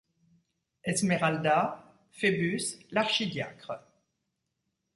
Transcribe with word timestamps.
Esmeralda, 0.83 1.93
Phébus, 2.11 2.79
l’archidiacre. 2.89 3.73